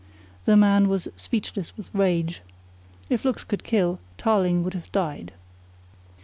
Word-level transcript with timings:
The 0.45 0.57
man 0.57 0.87
was 0.89 1.07
speechless 1.15 1.77
with 1.77 1.93
rage. 1.93 2.41
If 3.07 3.23
looks 3.23 3.43
could 3.43 3.63
kill, 3.63 3.99
Tarling 4.17 4.63
would 4.63 4.73
have 4.73 4.91
died. 4.91 5.31